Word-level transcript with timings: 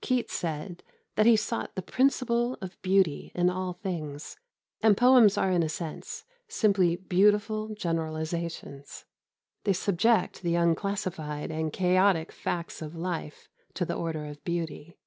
Keats 0.00 0.32
said 0.32 0.84
that 1.16 1.26
he 1.26 1.34
sought 1.34 1.74
the 1.74 1.82
principle 1.82 2.54
of 2.60 2.80
beauty 2.82 3.32
in 3.34 3.50
all 3.50 3.72
things, 3.72 4.36
and 4.80 4.96
poems 4.96 5.36
are 5.36 5.50
in 5.50 5.64
a 5.64 5.68
sense 5.68 6.24
simply 6.46 6.94
beautiful 6.94 7.70
generalisations. 7.74 9.06
They 9.64 9.72
subject 9.72 10.42
the 10.42 10.54
unclassified 10.54 11.50
and 11.50 11.72
chaotic 11.72 12.30
facts 12.30 12.80
of 12.80 12.94
life 12.94 13.48
to 13.74 13.84
the 13.84 13.94
order 13.96 14.24
of 14.26 14.44
beauty. 14.44 14.98